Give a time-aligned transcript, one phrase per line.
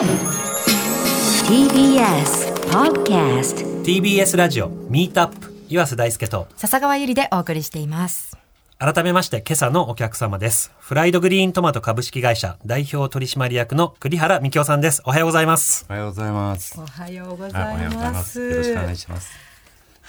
[0.00, 0.08] TBS
[2.70, 8.38] Podcast TBS ラジオミートアップ岩瀬大輔と笹川ゆりでお送りしています。
[8.78, 16.80] 改めまして今朝のお客様ですフライドグリーントマト株式会社代表取締役の栗原幹夫さんですおはようございますおはようございます。
[16.80, 18.22] おはようございま。
[18.22, 18.40] す。
[18.40, 19.49] よろしくお願いします。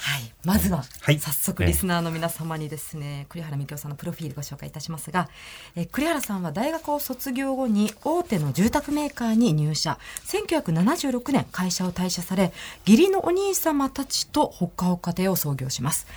[0.04, 5.29] はい、まずは、はい早速リスナーの皆様にですね、栗原幹夫さんのプロフィールご紹介いたしますが、
[5.75, 12.52] えー栗原さんは大学を卒業後に大手の住宅メーカーに入社、1976年会社を退社され、
[12.88, 16.08] 義理のお兄様たちとほっかほか亭を創業します。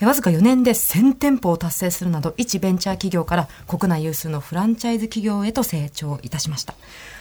[0.00, 6.74] えーわずか4年で1000店舗を達成するなど、一ベンチャー企業から国内有数のフランチャイズ企業へと成長いたしました。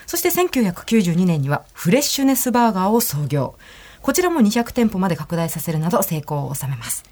[0.05, 3.55] そして1992年にはフレッシュネスバーガーを創業。
[4.03, 7.03] こちらも200店舗まで拡大させるなど成功を収めます。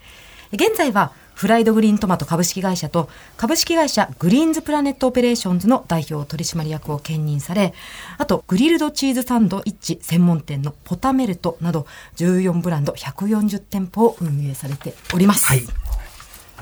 [0.54, 7.74] 現在はフライドグリーントマト株式会社と株式会社グリーンズプラネットオペレーションズの代表取締役を兼任され、
[8.18, 11.88] あとグリルドチーズサンドイッチ専門店のポタメルトなど
[12.18, 15.48] 14ブランド140店舗を運営されております。
[15.48, 15.91] はい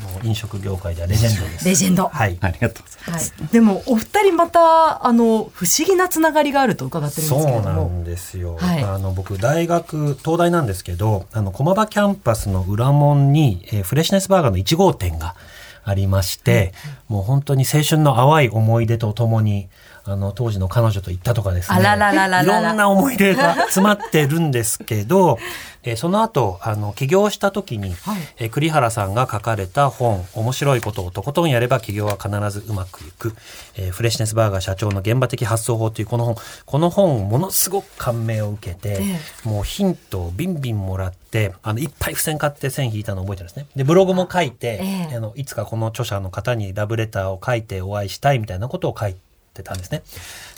[0.01, 1.65] もう飲食業界ではレジェンドです。
[1.65, 2.07] レジェンド。
[2.07, 2.37] はい。
[2.41, 3.21] ありがとうございまはい。
[3.23, 8.83] す。、でもお二人またあの不思議なつながりがあると伺ってるんですけれそうなんですよ、はい。
[8.83, 15.35] あの僕大学東大なんですけどあの駒場キャンパスの裏門に、えーフレッシュネスバーガーの1号店が
[15.83, 16.73] ありまして、
[17.07, 19.69] もう本当に青春の淡い思い出とともに
[20.11, 21.77] あの当時の彼女と行ったとかですね。
[21.77, 22.43] あららららら。
[22.43, 25.37] らいろんな思い出が 詰まってるんですけど、
[25.83, 28.21] えーその後あの起業した時に、はい。
[28.37, 33.35] えー栗原さんが書かれた本「面白いことをとことんやれば起業は必ずうまくいく」
[33.77, 36.35] えーフレッシュネスバーガー社長の現場的発想法」というこの本。
[36.65, 43.65] この本ものすごく感銘を受けて、えもうヒントをビンビンもらってあのいっぱい付箋買って線引いたのを覚えてるんですね。
[43.75, 45.15] でブログも書いて、ええ。
[45.15, 49.19] あのいつかこの著者の方にラブレターを書いてお会いしたいみたいなことを書いて
[49.63, 50.03] たんですね。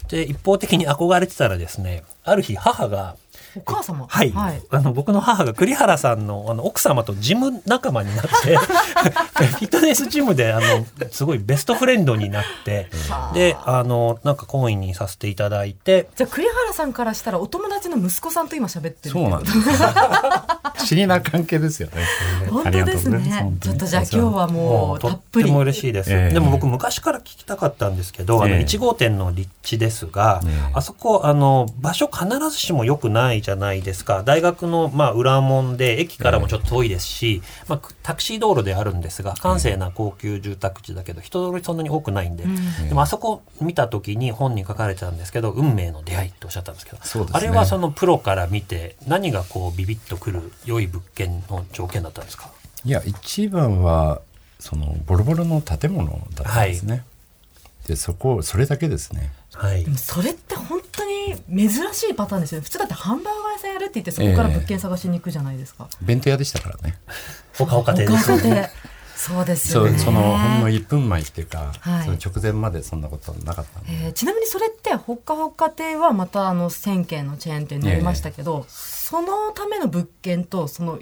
[0.09, 3.15] で一方的に憧れてたらですねある日母が
[3.55, 4.05] お母様？
[4.07, 4.61] はい、はい。
[4.69, 12.89] あの僕の母が栗原さんのあの奥様とジム仲間になって フィットネスジムであのすごいベストフレンドになって
[13.33, 19.59] であのなんか懇意にさせていただいてじゃあ栗原さんからしたらお友達の息子さんと今喋ってるそうなんです。
[20.81, 22.05] 不思議な関係ですよね。
[22.49, 23.19] 本当ですね。
[23.41, 23.57] 本。
[23.59, 25.45] 当にちょっとじゃあ今日はももうたっぷり。
[25.45, 26.33] っても嬉しいです、ええ。
[26.33, 28.61] でも僕昔から聞きたかったんですけど、あのええ。
[28.63, 30.71] 1号店の立地ですが、ええ。
[30.73, 34.23] あそこあの場所必ずしも良くないじゃないですか。
[34.23, 42.89] 大学の、まあ、裏門で駅からもちょっと遠いですし、まあ、タクシー道路であるんですが閑静な高級住宅地だけど人通りそんなに多くないんで、うん。
[42.89, 47.29] でもあそこ見た時に本に書かれてたんですけど運命の出会いっておっしゃったんですけどね。
[47.31, 52.49] あれはそのプロから見て何がこうビビッとくる良い物件の条件だったんですか？
[52.83, 54.21] いや一番は
[54.59, 57.03] そのボロボロの建物だったんですね。
[57.91, 59.31] でそこそれだけですね。
[59.53, 61.35] はいでもそれって本当に
[61.69, 62.63] 珍しいパターンですよね。
[62.63, 65.89] 普通だってハンバーガー屋さんやるって言ってそこから物件探しに行くじゃないですか。
[66.01, 66.97] 弁当屋でしたからね。
[67.57, 68.17] ほかほか亭でで
[69.17, 69.99] そうですよね。
[69.99, 73.89] そのほんの1分前っていうか、はいその直前までそんなことはなかったんで。
[73.91, 80.97] えーちなみにそれってほっかほか亭はまたあの1000軒のチェーン店になりましたけど、そのための物件とその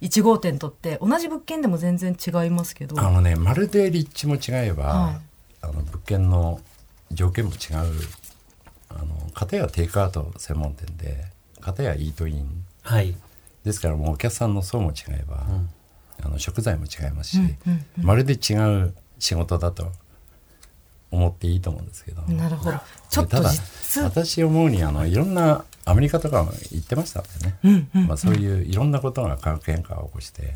[0.00, 2.98] 1号店とって同じ物件でも全然違いますけど。
[3.00, 5.27] あのねまるで立地も違えば、はい
[5.60, 6.60] あの物件の
[7.10, 7.58] 条件も違う
[8.88, 11.24] あの片やテイクアウト専門店で
[11.60, 13.14] 片やイートインはい。
[13.64, 15.46] ですからもうお客さんの層も違えば、
[16.22, 17.44] あの食材も違いますし、うん
[17.98, 19.92] うんまるで違う仕事だと
[21.10, 22.22] 思っていいと思うんですけど。
[22.22, 22.78] なるほど。
[23.10, 28.06] ちょっとただ実私思うにあのいろんなアメリカとかも行ってましたんでね、うんうんうん。
[28.08, 30.54] まあ、そういういろんなことが化学変化を起こして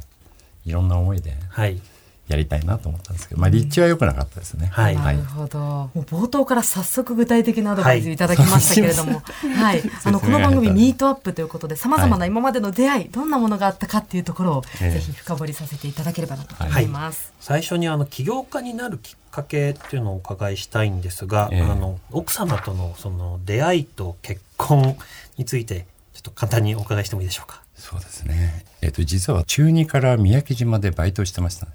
[0.64, 1.80] いろんな思いではい
[2.28, 4.68] やりたいなと思ったんですけど、まあ、立地は良くなかったですね。
[4.68, 5.58] はいなるほど。
[5.58, 9.22] もう冒頭から早速具体的なアドバイスいただきましたけれども、
[9.56, 17.32] はい、あのこの番組ミートアップということで、さまざまな今までの出会い、どんなものがあったかっていうところを、ええぜひ深掘りさせていただければなと思います。
[17.40, 24.96] 最初にあの起業家になるきっかけっていうのをお伺いしたいんですが、ええあの奥様とのその出会いと結婚
[25.36, 27.62] についてちょっと簡単にお伺いしてもいいでしょうか？
[27.75, 28.64] そうですね。
[28.80, 31.72] えっ、と実は中2から三宅島でバイトしてましたね。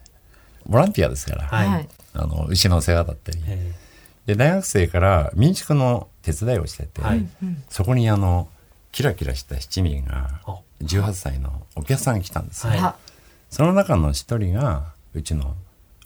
[0.68, 1.68] ボランティアですから、はい。
[1.68, 3.72] はいあの牛の世話だったり、え
[4.26, 7.28] で大学生から民宿の手伝いをしてて、はい。
[7.70, 8.50] そこにあの
[8.92, 10.58] キラキラした七人があ。
[10.82, 12.80] 18歳のお客さんが来たんですよ、はい。
[12.80, 12.96] あ
[13.52, 15.56] その中の一人がうちの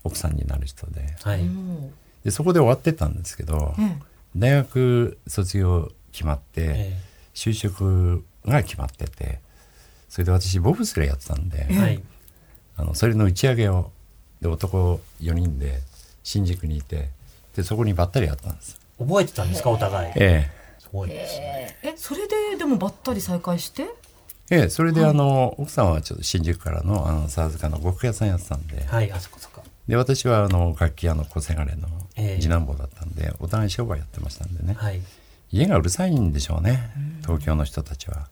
[0.04, 1.16] 奥さんになる人で。
[1.20, 1.44] ーはい。
[1.46, 1.92] も
[2.26, 3.74] でそこで終わってたんですけど、
[4.36, 7.02] 大学卒業決まって、え
[7.34, 9.40] 就職が決まってて
[10.10, 11.68] それで私ボブスレーやってたんで、
[12.76, 13.92] あのそれの打ち上げを
[14.42, 15.80] で男4人で
[16.24, 17.10] 新宿にいて
[17.56, 18.80] でそこにばったり会ったんです。
[19.00, 19.70] 覚えてたんですか？
[19.70, 20.14] お互い。
[20.16, 20.62] ええ。
[20.92, 21.78] ごいですね。
[21.84, 23.84] えそれででもばったり再会して？
[24.50, 29.64] ええそれであの、奥さんはちょっと新宿からのあの沢塚の呉服屋さんやってたんで,、はい、あそこそこ。
[29.88, 31.88] で私はあの楽器屋の小せがれの
[32.18, 32.42] ええ。
[32.42, 35.00] 次男坊だったんで、お互い商売やってましたんでね、はい。
[35.52, 36.92] 家がうるさいんでしょうね。
[37.22, 38.28] 東京の人たちは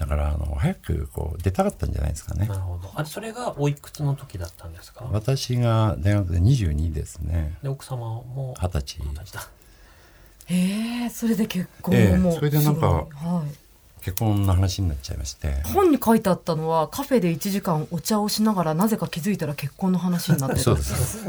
[0.00, 2.46] だからあの早くこう出たかったんじゃないですかね。
[2.46, 2.90] なるほど。
[2.94, 5.06] あれ、それがおいくつの時だったんですか？
[5.12, 7.54] 私が大学で22ですね。
[7.62, 8.98] で、奥様も二十歳。
[9.02, 9.48] 二十歳だ。
[10.46, 13.04] へえそれで結婚ええもうそれでなんかは
[13.46, 14.02] い。
[14.02, 15.60] 結婚の話になっちゃいまして。
[15.74, 20.62] 本に書いてあったのはカフェで1時間お茶をしながらなぜか気づいたら結婚の話になってた。
[20.62, 21.26] そうです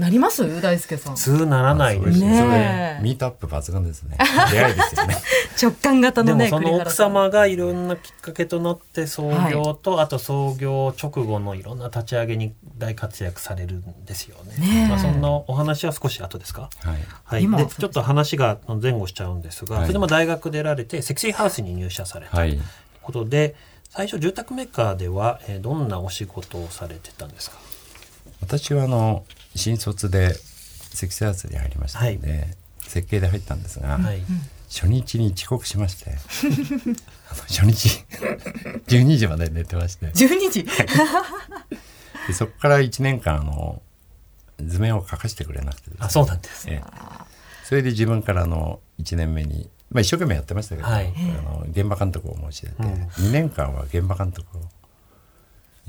[0.00, 0.60] なります？
[0.60, 1.16] 大輔さん。
[1.16, 2.96] 普通ならないですねね。
[3.00, 3.02] え。
[3.02, 4.16] ミートアップ抜群ですね。
[4.50, 5.16] 出会いですよね。
[5.62, 14.56] 直感型のねでもその奥様がいろんなきっかけとなって創業と、あと創業直後のいろんな立ち上げに大活躍されるんですよね。
[14.58, 14.88] ねえ。
[14.88, 16.70] まあ、そんなお話は少し後ですか？
[16.82, 17.46] はい。
[17.46, 19.84] はい、でちょっと話が前後しちゃうんですが、はい。
[19.84, 22.54] それでも大学出られて積水ハウスに入社されたとはい。
[22.54, 22.62] いう
[23.02, 23.54] ことで、
[23.90, 27.58] 最初住宅メーカーでは、えーどんなお仕事をされてたんですか？
[28.40, 29.24] 私はあの
[29.60, 32.48] 新卒で積水ハウスに入りましたので、
[32.80, 34.22] 設計で入ったんですが、はい、
[34.68, 36.12] 初日に遅刻しまして
[37.48, 38.04] 初日
[38.88, 40.06] 12時まで寝てまして。
[40.06, 40.64] 12時？
[42.26, 43.82] でそこから1年間あの
[44.58, 45.96] 図面を書かせてくれなくてね。
[46.00, 46.82] あそうなんです、ええ。
[47.64, 51.12] それで自分からあの1年目に、まあ、一生懸命やってましたけど、はい。
[51.38, 52.88] あの現場監督を申し出て、うん。
[52.88, 54.62] 2年間は現場監督を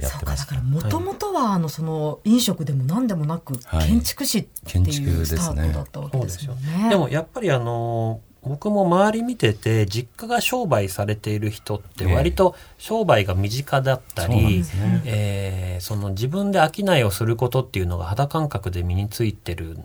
[0.02, 3.88] やそうってましたかだからもともとはあのその飲食でも何でもなくはい。
[3.88, 6.90] 建築士って建築いうですねスタートだったわけですよね。
[6.90, 15.02] でもやっぱりあの僕も周り見てて実家が商売されている人って割と商売が身近だったり、ですね。
[15.06, 19.80] えーその自分で商いをすることっていうのが肌感覚で身についてる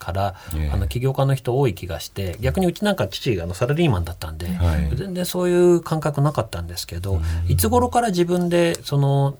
[0.00, 0.70] から、ええ。
[0.72, 4.96] あの起業家の人多い気がして逆にうちなんか父があのサラリーマンだったんで、はい。
[4.96, 9.38] 全然そういう感覚なかったんですけど、いつ頃から自分でその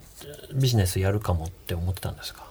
[0.53, 2.45] ビジネスやるかもって思ってたんですか？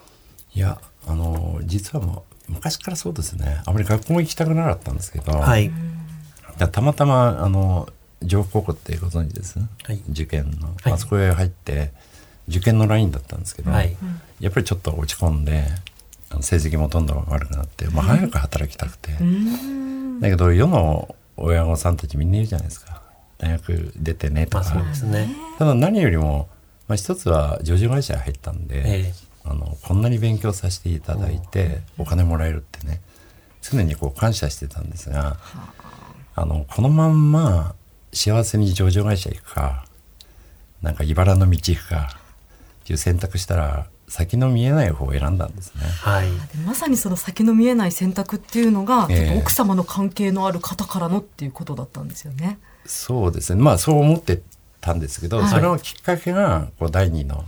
[0.54, 3.62] いやあの実はもう昔からそうですね。
[3.64, 5.70] あまり学校も行きたくなかったんですけど、はい、
[6.58, 7.88] だたまたまあの
[8.22, 10.02] 上高校ってご存知です、はい。
[10.10, 10.92] 受験の、はい。
[10.92, 11.92] あそこへ入って
[12.48, 13.96] 受験のラインだったんですけど、はい。
[14.40, 15.64] やっぱりちょっと落ち込んで
[16.40, 19.12] 成績もどんどん悪くなって、まあ、早く働きたくて、
[20.20, 23.02] だけど世の親御さんたちみんな言うじゃないですか。
[23.38, 25.34] 大学出てねとか、まあそうですね。
[25.58, 26.48] ただ何よりも、
[26.86, 29.30] まあ、一つは上場会社に入ったんで、ええ。
[29.44, 33.00] あのこんなに勉強させていただいてお金もらえるってね
[33.62, 35.36] 常にこう感謝してたんですが
[36.34, 37.74] あのこのまんま
[38.12, 39.84] 幸せに上場会社行くか
[40.82, 42.08] なんか茨の道行くか
[42.82, 45.82] っていう選択したら先の見えない方を選んだんですね。
[45.82, 46.36] はいで
[46.66, 52.58] まさにその先の見えない選択っていうのが、ええちょっと奥様の関係のある方からのっていうことだったんですよね。
[52.84, 54.42] そうですねまあそう思って
[54.80, 57.44] たんですけど、はいそれのきっかけがこう第二の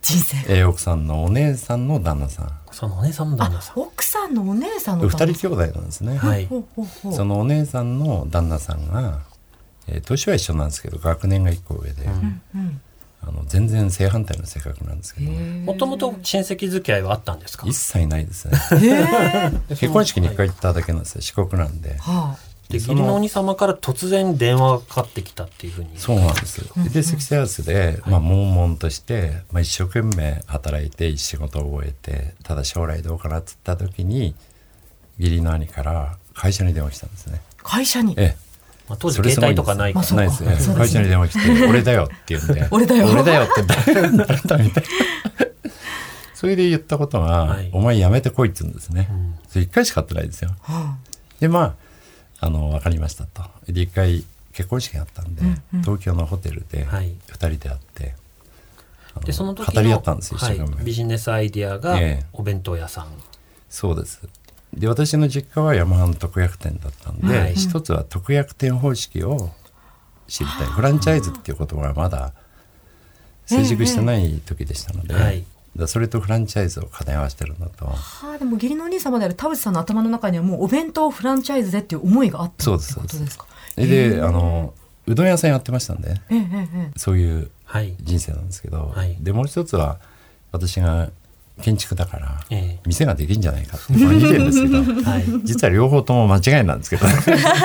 [0.00, 0.42] 人生が。
[0.48, 3.78] えー奥さんのお姉さんの旦那さんそのお姉さんの旦那さん。
[3.78, 6.16] 奥さんのお姉さんの二人兄弟なんですね。
[6.16, 9.20] はいほうほうほうそのお姉さんの旦那さんが、
[9.86, 12.08] えー年は一緒なんですけど学年が一個上で、う
[12.56, 12.80] ん
[13.26, 15.30] あの全然正反対の性格なんですけど。
[15.30, 17.66] もともと親戚付き合いはあったんですか？
[17.66, 18.58] 一切ないですね。
[19.70, 21.96] 結婚式に一回行っただけなんですよ四国なんで。
[21.98, 22.36] は
[22.68, 25.90] でその義理の鬼様から突然電話がかかってきたっていうふうに。
[25.96, 34.34] そうなんですで積水ハウスで、まあ、悶々として、まあ、一生懸命働いて仕事を終えてただ将来どうかなっつった時に
[35.18, 37.40] 義理の兄から会社に電話したんですね。
[37.62, 38.14] あ会社に？
[38.16, 38.43] ええ
[38.88, 40.28] まあ、当時携帯とかないから、ね。
[40.76, 42.68] 会社に電話来て「俺だよ」って言うんで。
[42.70, 43.08] 俺だよ。
[43.08, 44.72] 俺だよって誰なんだみたいな。
[46.34, 47.70] それで言ったことが「はい。
[47.72, 49.38] お前やめてこい」っつうんですね、ん。
[49.48, 50.54] それ一回しか会ってないですよ。
[50.60, 50.96] は
[51.40, 51.76] でま
[52.40, 53.42] ああの分かりましたと。
[53.68, 54.22] で一回
[54.52, 55.42] 結婚式があったんで、
[55.82, 57.14] 東京のホテルではい。
[57.28, 58.14] 2人で会って、
[59.24, 62.26] でその時の語り合ったんですよ一はい生懸命、ビジネスアイディアがええ。
[62.32, 63.06] お弁当屋さん、
[63.70, 64.20] そうです
[64.76, 67.54] で私の実家はヤマハの特約店だったんで、はい。
[67.54, 69.50] 一つは特約店方式を
[70.26, 70.66] 知りたい。
[70.66, 72.32] フランチャイズっていう言葉がまだ
[73.46, 75.44] 成熟してない時でしたので、ええはい。
[75.76, 77.86] だそれとフランチャイズを兼ね合わせてるんだと。
[77.86, 84.72] あ、はあ、でも義理のお兄様である田淵さんの頭の中にはもうお弁当フランチャイズでっていう思いがあったそうですってことですかで、あの
[85.06, 86.98] うどん屋さんやってましたんでええええええ。
[86.98, 87.94] そういうはい。
[88.00, 89.16] 人生なんですけど、はい。
[89.20, 89.98] でもう一つは
[90.52, 91.10] 私が
[91.62, 92.80] 建築だからええ。
[92.86, 94.78] 店ができんじゃないかって、まあ、2点ですけど、
[95.10, 95.24] はい。
[95.44, 97.06] 実は両方とも間違いなんですけど。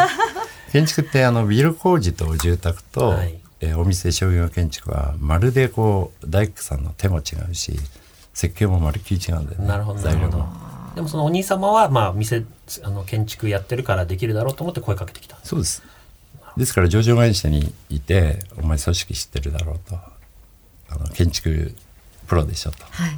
[0.71, 3.35] 建築ってあのビル工事と住宅と、はい。
[3.61, 7.77] えーお店商業建築はまるでこう大工さんの手も違うし
[8.33, 10.31] 設計もまるっきり違うんだよねなるほどなるほど。
[10.31, 10.69] 材料も。
[10.95, 12.45] でもそのお兄様はまあ店
[12.83, 15.83] あの建築やってるからできるだろうと思って声かけてきたそうです。
[16.55, 19.95] ですから上場会社にいてお前組織知ってるだろうと
[20.89, 21.75] あの建築
[22.27, 22.85] プロでしょと。
[22.89, 23.11] はい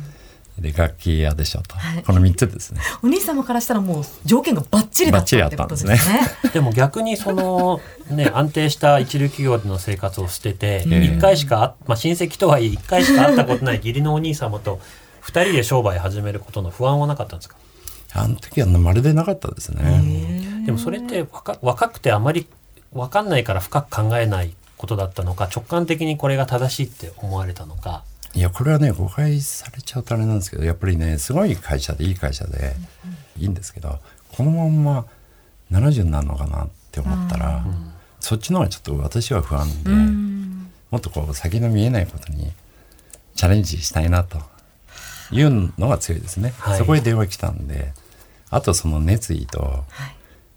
[0.61, 2.03] で楽器屋でしょと、はい。
[2.03, 2.79] この3つですね。
[3.03, 5.95] お兄様からしたらもう条件がバッチリだったってことですね。
[5.95, 11.03] バッチリあった でも逆にそのね安定した一流企業での生活を捨ててええ。
[11.05, 14.79] 一回しかあまあ親戚とはいえ一回しか会ったことない義理のお兄様と
[15.19, 17.55] 二人で商売始めることの不安はなかったんですか？
[18.13, 20.63] あの時はまるでなかったですね。
[20.65, 22.45] でもそれって若若くてあまり
[22.93, 28.03] 分かんないから深く考えないことだったのか直感的にこれが正しいって思われたのか
[28.33, 32.75] いやこれはね誤解されちゃうとあれなんですけどやっぱりねすごい会社でいい会社で
[33.37, 35.05] いいんですけどこのまんま
[35.71, 37.65] 70になるのかなって思ったら、
[38.19, 39.89] そっちの方がちょっと私は不安で、
[40.91, 42.51] もっとこう先の見えないことに
[43.35, 44.39] チャレンジしたいなと
[45.31, 46.77] いうのが強いですね、はい。
[46.77, 47.93] そこへ電話来たんで
[48.49, 49.85] あとその熱意と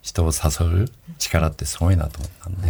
[0.02, 0.88] 人を誘う
[1.18, 2.68] 力ってすごいなと思ったんで、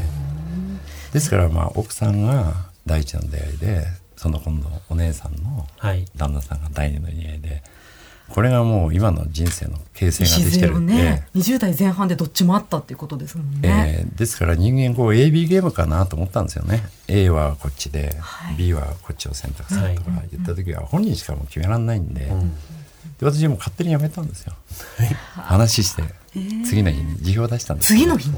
[1.14, 2.52] ですからまあ奥さんが
[2.86, 3.86] 第一の出会いで
[4.24, 6.06] その今度お姉さんのはい。
[6.16, 7.62] 旦那さんが第二の出会いで
[8.30, 16.82] これがもう今の人生の形成ができてるんで、ね20代前半でどっちもあったっていうことですもんね、えーですから人間こう AB ゲームかなと思ったんですよね。
[17.06, 18.56] A はこっちで、はい。
[18.56, 24.54] B はこっちを選択するとか言った時は本人しかもう決められないんで,、で私も勝手にやめたんですよ。
[25.34, 26.02] 話して
[26.64, 28.30] 次の日に辞表を出したんです次の日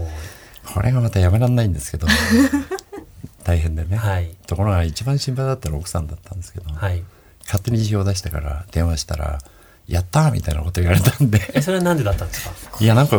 [0.74, 2.08] これがまたやめられないんですけど
[3.46, 4.34] 大変でね、はい。
[4.48, 7.02] ところが一番心配だったのは奥さんだったんですけど、はい。
[7.44, 9.38] 勝手に辞表を出してから電話したら
[9.86, 11.40] 「やった!」みたいなこと言われたんで。
[11.54, 12.50] えそれはなんでだったんですか？
[12.80, 13.18] いやなんか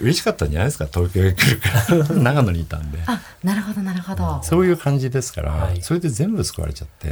[0.00, 0.86] 嬉しかったんじゃないですか？
[0.92, 2.08] 東京へ来るから。
[2.20, 2.98] 長野にいたんで。
[3.06, 5.80] あなるほどなるほど、そういう感じですから、はい。
[5.82, 7.08] それで全部救われちゃって、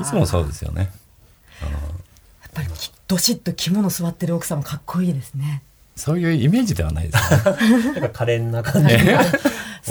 [0.00, 0.90] いつもそうですよね。
[1.62, 1.68] や
[2.48, 5.62] っぱりきどしっと肝の座ってる奥様かっこいいですね。
[5.96, 7.40] そういうイメージではないですね。
[7.94, 8.94] なんか可憐な感じ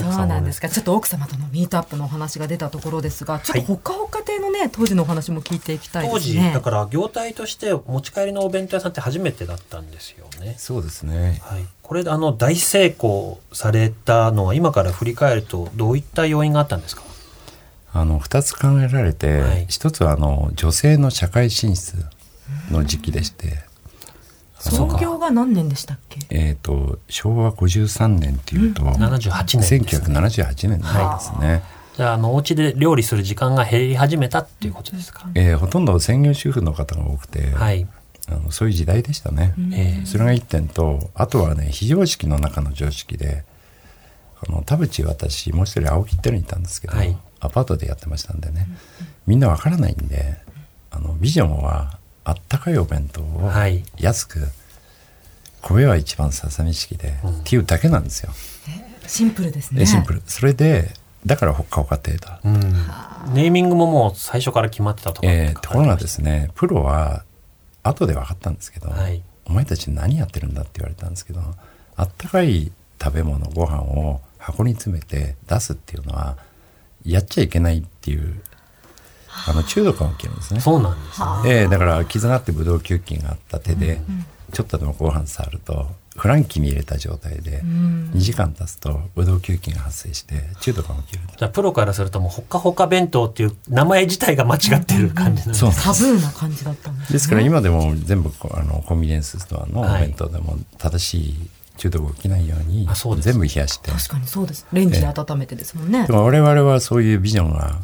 [0.02, 0.70] そうなんですか。
[0.70, 6.50] ちょっと奥様とのミートアップのお話が出たところですがちょっとほかほか亭のね当時のお話も聞いていきたい当ですね。
[6.50, 10.56] 時だから業態として持ち帰りのお弁当屋さんって初めてだったんですよね。
[10.58, 11.40] そうですね。
[11.44, 17.04] はい、これあの大成功されたのは今から振り返るとどういった要因があったんですか？
[17.94, 19.66] あの2つ考えられて、はい。
[19.70, 21.96] 一つはあの女性の社会進出
[22.70, 23.60] の時期でして、
[24.72, 26.20] 創業が何年でしたっけ？
[26.30, 31.64] えー、と昭和53年っていうと、78年です、ね、1978年なんですね、
[31.98, 37.88] じゃああのお家で料理する時間が減り始めたっていうことですか、えーほとんど専業主婦の方が多くて、はい。
[38.28, 40.06] あのそういう時代でしたね、ええ。
[40.08, 43.44] それが一点とあとはね非常識の中の常識で
[44.48, 47.16] あの田淵私もう一人青木っていうのにいたんですけど、はい。
[47.40, 48.68] アパートでやってましたんでね。
[49.28, 50.40] みんなわからないんで
[50.90, 53.84] あのビジョンはあったかいお弁当をはい。
[53.98, 54.40] 安く、
[55.62, 58.34] 米は一番ささみ式で、っていうだけなんですよ、
[59.08, 59.80] シンプルですね。
[59.80, 60.22] でシンプル。
[60.26, 60.92] それで
[61.26, 62.62] だからほっかほか程度うん、
[63.34, 65.28] ネーミングももう最初から決まってたとか。
[65.28, 67.24] えーところがですねプロは
[67.84, 69.22] 後で分かったんですけど、はい。
[69.46, 71.42] お前たち何やってるんだって言われたんですけど
[71.96, 76.38] あったかい食べ物ご飯を箱に詰めて出すっていうのは
[77.06, 78.42] やっちゃいけないっていう
[79.48, 80.60] あの中毒が起きるんですね。
[80.60, 81.26] そうなんですね。
[81.46, 84.02] えーだから傷があってブドウ球菌があった手で、
[84.54, 97.14] ちょっとでもご飯触るとフランキーに入れた状態で2時間経つとブドウ球菌が発生して中毒が起きるじゃあプロからするともうほっかほか弁当っていう名前自体が間違ってる感じなんですそうタブーな感じだったんですね。
[97.14, 100.02] ですから今でも全部あのコンビニエンスストアのおはい。
[100.08, 103.26] 弁当でも正しい中毒が起きないようにあそうです。
[103.26, 103.92] 全部冷やして。
[103.92, 104.66] 確かにそうです。
[104.72, 106.08] レンジで温めてですもんね。
[106.08, 107.76] でも我々はそういうビジョンが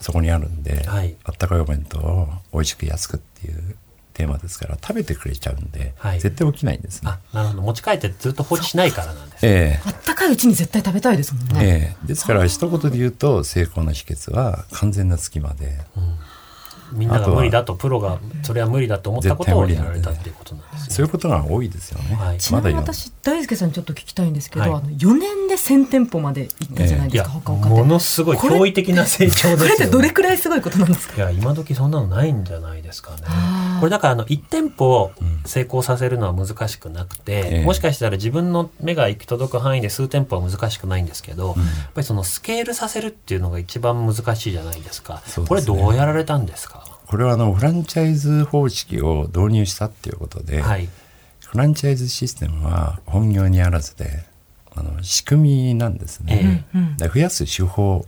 [0.00, 1.14] そこにあるんで、はい。
[1.24, 3.76] あったかいお弁当を美味しく安くっていう
[4.14, 6.20] テーマですから食べてくれちゃうんで、はい。
[6.20, 7.10] 絶対起きないんですね。
[7.10, 7.18] あ。
[7.32, 7.62] なるほど。
[7.62, 12.06] 持ち帰ってずっと放置しないからなんですえあったかいうちに絶対食べたいですもんえね、ええ。
[12.06, 15.78] ですから一言で言うと成功の秘訣は完全な隙間で、
[16.92, 20.94] みんなが無理だとプロがそれは無理だと思ったことをやられたっていうことなんですね。
[20.94, 21.08] そうい。
[21.08, 21.98] うことが多いですよ。
[22.02, 22.14] ね。
[22.16, 31.16] はいちなみに私大輔さんにちょっと聞きたいんですけど、はいあの4年で1000店舗まで行ったじゃないですか、ほかほかってものすごい驚異的な成長ですよ、ね、これってどれくらいすごいことなんですか？
[31.16, 33.18] いや今時そんなのないんじゃないですかね
[33.80, 35.10] これだからあの1店舗
[35.44, 37.64] 成功させるのは難しくなくて、ええ。
[37.64, 41.56] もしかしたら自分の目が行き届く範囲で数店舗は難しくないんですけど、やっ
[41.94, 45.22] ぱりそのスケールさせるっていうのが一番難しいじゃないですか。
[45.48, 46.84] これどうやられたんですか？
[47.06, 50.88] これはあのフランチャイズ方式を導入したっていうことで、はい。
[51.40, 54.24] フランチャイズシステムは本業にあらずで
[54.72, 58.06] あの仕組みなんですね、えうんで増やす手法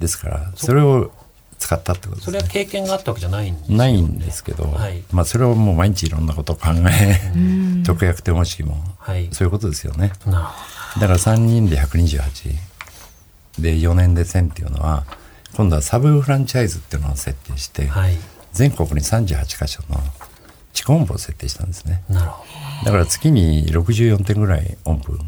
[0.00, 1.10] ですからそれを
[1.58, 2.38] 使ったってことですね。
[2.38, 3.76] それは経験があったわけじゃないんですよね。
[3.76, 5.02] ないんですけど、はい。
[5.12, 7.32] まあそれをもう毎日いろんなことを考え、
[7.86, 9.28] 直訳手方式も、はい。
[9.32, 10.12] そういうことですよね。
[10.26, 12.54] なるほだから3人で128
[13.60, 15.04] で4年で1000っていうのは
[15.54, 18.16] 今度はサブフランチャイズっていうのを設定して、どはい。
[18.52, 20.00] 全国に38箇所の
[20.72, 22.02] 地区本部を設定したんですね。
[22.08, 22.44] なるほ
[22.84, 25.18] だから月に64点ぐらいオープン。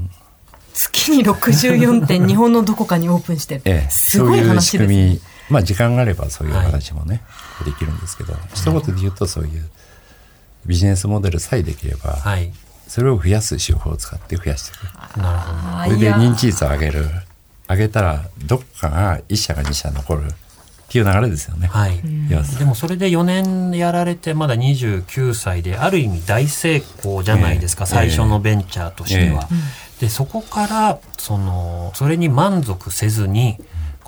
[0.73, 5.21] 月に64店日本のどこかにオープンしてる、 ええ、すごいそういう話ですね仕組み、
[5.51, 7.23] まあ時間があればそういう話もね、
[7.65, 9.69] できるんですけど一言で言うとそういう
[10.67, 12.53] ビジネスモデルさえできれば、どはい。
[12.89, 15.17] それを増やす手法を使って増やしていく。
[15.19, 15.79] なるほど。
[15.79, 17.07] あそれで認知率を上げる。
[17.69, 21.69] 上げたらどっかが1社が2社残るっていう流れですよね。
[21.69, 22.01] はい、
[22.59, 27.91] でもそれで4年やられてまだ29歳である意味大成功じゃないですか、ええ。
[27.91, 29.49] 最初のベンチャーとしては。
[30.01, 33.57] でそこからそのそれに満足せずに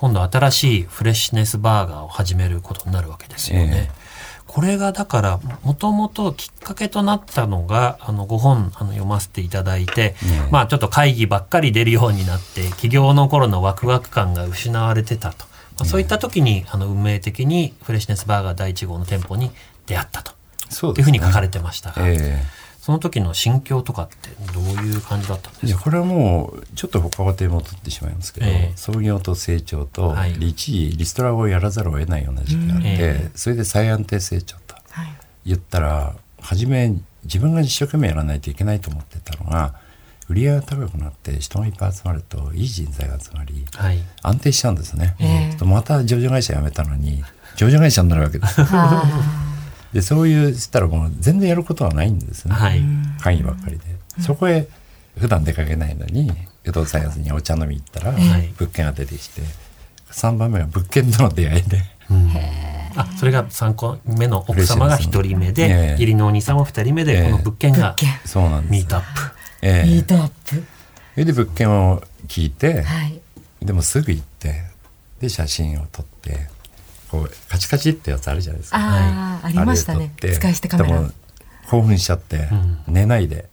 [0.03, 3.89] 今度新しいフレッシュネスバーガーを始めることになるわけですよね。
[3.89, 4.03] え
[4.47, 15.45] これがだからもともときっかけとなったのがあのご本あの読ませていただいて、えまあちょっと会議ばっかり出るようになって起業の頃のワクワク感が失われてたと、
[15.79, 19.51] まあ、そういった時にあの運命的にフレッシュネスバーガー第1号の店舗に
[19.85, 20.33] 出会ったと。
[20.69, 22.43] そうっていうふうに書かれてましたが、え
[22.83, 25.67] その時の心境とかってどういう感じだったんですか？
[25.67, 28.73] えいやこれはもうちょっと他は手も取ってしまいますけど、ええ。
[28.75, 30.33] 創業と成長と、はい。
[30.33, 32.95] 一時リストラをやらざるを得ないような時期があって、うん。
[32.95, 32.97] え
[33.27, 35.07] えそれで再安定成長とはい。
[35.45, 39.75] 言ったら初め自分が一生懸命やらないといけないと思ってたのが
[40.27, 43.99] 売り上げが高くなって人がいっぱい集まるといい人材が集まりはい。
[44.21, 45.55] 安定しちゃうんですね、ええ。
[45.57, 47.23] とまた上場会社辞めたのに
[47.55, 49.03] 上場会社になるわけですあ
[49.93, 52.81] でそういうしたらもう全然やることはないんですね、はい。
[53.21, 53.83] 会議ばっかりで、
[54.21, 54.67] そこへ
[55.17, 56.31] 普段出かけないのに
[56.63, 59.41] 不動産屋さんにお茶飲み行ったら、はい物件が出てきて
[60.11, 61.81] 3番目は物件との出会いで。
[62.95, 65.91] あそれが3個目の奥様が1人目で、ええ。
[65.93, 67.23] 義理のお兄さんは2人目で、ええ。
[67.25, 67.95] この物件が
[68.25, 68.71] そうなんです。
[68.71, 69.07] ミートアップ。
[69.63, 69.89] ええ。
[69.89, 70.55] ミートアップ。
[70.55, 70.63] そ
[71.17, 73.19] れで物件を聞いて、はい。
[73.63, 74.63] でもすぐ行って
[75.19, 76.49] で写真を撮って
[77.13, 78.77] こうカチカチってやつあるじゃないですか。
[78.77, 80.11] ああ、ありましたね。
[80.19, 80.95] 使い捨てカメラ。
[80.95, 81.11] でも
[81.69, 82.49] 興奮しちゃって、
[82.87, 83.47] 寝ないで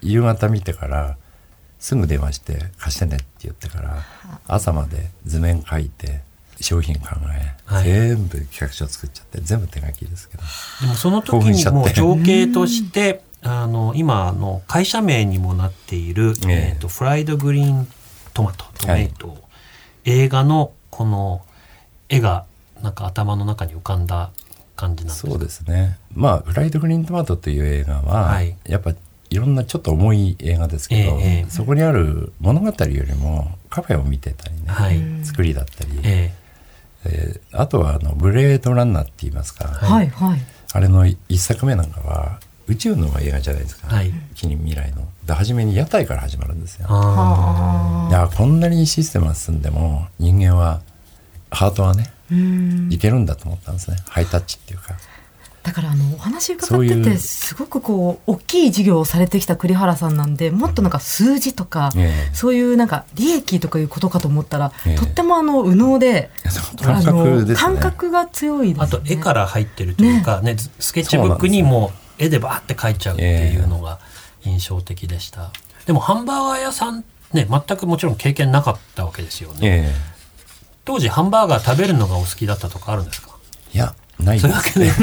[0.00, 1.16] 夕方見てから
[1.80, 4.04] すぐ電話して貸してねって言ってから
[4.46, 6.20] 朝まで図面書いて
[6.60, 7.84] 商品考え、はい。
[7.84, 10.44] 全部企画書作っちゃって全部手書きですけど
[10.82, 11.78] でもその時興奮しちゃって。
[11.78, 16.72] にもう情景としてあの今あの会社名にもなっている、ええ。
[16.74, 17.88] えーとフライドグリーン
[18.34, 19.36] トマトトメイト、
[20.04, 21.44] 映画のこの
[22.08, 22.44] 絵が
[22.82, 24.30] なんか頭の中に浮かんだ
[24.76, 25.30] 感じなんですか？
[25.30, 25.98] そうですね。
[26.14, 28.56] まあ「フライドグリーントマト」という映画は、はい。
[28.66, 28.92] やっぱ
[29.30, 32.72] いろんなちょっと重い映画ですけど、ええそこにある物語よ
[33.04, 35.00] りもカフェを見てたりね、はい。
[35.24, 36.32] 作りだったり、え
[37.04, 37.40] え。
[37.52, 40.40] ーあとはあのブレードランナーって言いますか、はいはい。
[40.72, 44.12] あれの一作目なんかは宇宙の映画じゃないですか、はい。
[44.34, 45.08] 近未来の。
[45.26, 46.86] で初めに屋台から始まるんですよ。
[46.90, 48.08] えあ。
[48.10, 50.80] いやこんなにシステムが進んでも人間は
[51.50, 52.10] ハートはねうん
[52.90, 53.96] いけるんだと思ったんですね。
[54.08, 54.94] ハイタッチっていうか。
[55.62, 62.34] だからあのお話伺っててすごくこう大きい事業をされてきた栗原さんなんでもっとなんか数字とか、ええ。
[62.34, 64.96] そういうなんか利益とかいうことかと思ったら、ええ。
[64.96, 66.30] とってもあの右脳で、
[66.82, 68.84] 感覚感覚が強いですね。
[68.84, 70.56] あと絵から入ってるというか、ね。
[70.78, 73.98] スケッチブックにも絵でバーって描いちゃうっていうのが
[74.44, 75.50] 印象的でした、
[75.86, 79.94] でもハンバーガー屋さんね全くもちろん経験なかったわけですよね、え
[80.90, 83.36] 当時ハンバーガー食べるのがお好きだったとかあるんですか？
[83.72, 84.90] えいやないそういうわけで。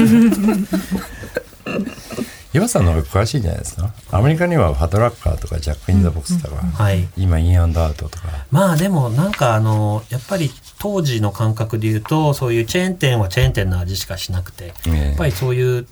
[2.54, 3.92] 岩さんの方が詳しいんじゃないですか。
[4.10, 7.08] アメリカにはファトラッカーとかジャック・イン・ザ・ボックスとか、はい。
[7.16, 8.24] 今インアンドアウトとか。
[8.50, 15.06] まあでもなんかあのやっぱり当時の感覚で言うとそういうチェーン店はチェーン店の味しかしなくて、ええ。
[15.08, 15.86] やっぱりそういう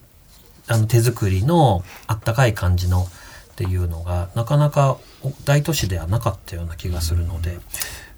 [0.69, 7.59] あの手作りのあったかい感じのっていうのがなかなかお大都市ではなかったような気がするので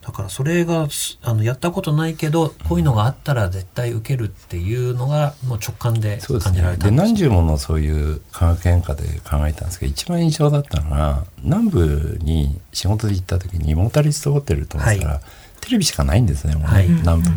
[0.09, 15.21] だからそれがすあのやったことないけどこういうのがあったら絶対受けるっていうのがもう直感でそうです感じらねでれたんです何十ものそういう科学変化で考えたんですけど一番印象だったのが南部に仕事で行った時にモータリストホテルと思ったら、は
[15.61, 16.89] テレビしかないんですねもうね、はい。
[16.89, 17.29] 南部。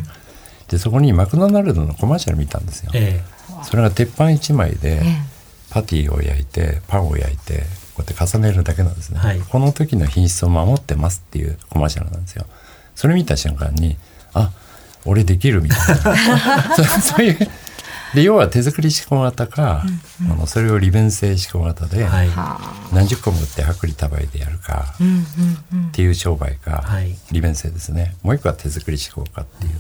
[0.70, 3.22] でそこにマクドナルドのコマーシャル見たんですよ、え。
[3.64, 5.32] それが鉄板一枚でええ。
[5.72, 7.64] パティを焼いてパンを焼いて
[8.02, 9.40] こうやって重ねるだけなんですね、はい。
[9.40, 12.46] この時の品質を守ってますっていうコマーシャルなんですよ。
[12.96, 13.98] それ見た瞬間に
[14.34, 14.52] あ
[15.06, 16.76] 俺できるみたいな。
[16.76, 17.50] そうそういう。
[18.14, 19.86] で要は手作り思考型か、
[20.22, 22.30] あのそれを利便性思考型で、えはい。
[22.94, 25.88] 何十個も売って薄利多売でやるかうんうんうん。
[25.88, 27.16] っていう商売か、はい。
[27.32, 28.16] 利便性ですね。
[28.22, 29.74] もう一個は手作り思考かっていう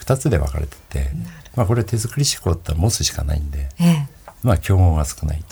[0.00, 1.10] 2 2つで分かれてて、
[1.56, 4.06] まあ、これ手作り志向ってモスしかないんで、ええ。
[4.42, 5.51] まあ競合が少ないと、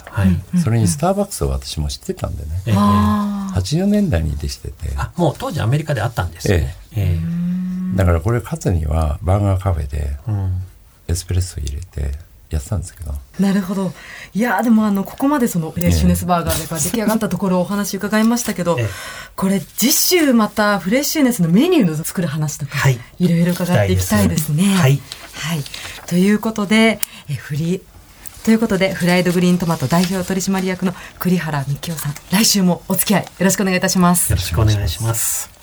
[0.63, 4.93] それにスターバックスを私も知ってたんでね、ええあ80年代にできてて。
[4.95, 6.75] あ、もう当時アメリカであったんですね。
[6.95, 7.97] ええ。
[7.97, 10.61] だからこれ勝つにはバーガーカフェでうん。
[11.07, 12.17] エスプレッソ入れて
[12.49, 13.11] やってたんですけど。
[13.11, 13.91] あなるほど。
[14.33, 18.87] いやーでもあのここまでそのフレッシュネスバーガーが出来上がったところをお話伺いましたけど、ええ。
[19.35, 22.99] これ次週またフレッシュネスのメニューの作る話とか、はい。
[23.19, 24.63] いろいろ伺っていきたいですね。
[24.63, 25.01] はい。
[25.33, 25.63] はい、
[26.07, 27.81] ということでえフリ
[28.43, 34.41] ということでフライドグリーントマト代表取締役の栗原幹夫さん来週もお付き合いよろしくお願いいたしますよろ。
[34.41, 35.60] しくお願いします。